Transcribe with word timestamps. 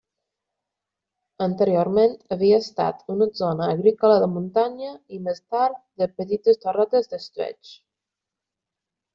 Anteriorment 1.45 2.15
havia 2.37 2.57
estat 2.63 3.03
una 3.15 3.27
zona 3.41 3.67
agrícola 3.75 4.17
de 4.25 4.31
muntanya 4.39 4.89
i 5.17 5.21
més 5.29 5.45
tard 5.57 5.79
de 6.05 6.11
petites 6.23 6.61
torretes 6.67 7.13
d'estiueig. 7.13 7.77